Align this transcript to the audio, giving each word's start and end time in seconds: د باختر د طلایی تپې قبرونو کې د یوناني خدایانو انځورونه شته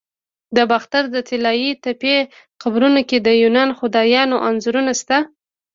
د 0.55 0.57
باختر 0.71 1.03
د 1.11 1.17
طلایی 1.29 1.69
تپې 1.83 2.17
قبرونو 2.61 3.01
کې 3.09 3.17
د 3.21 3.27
یوناني 3.43 3.73
خدایانو 3.79 4.37
انځورونه 4.47 4.91
شته 4.99 5.17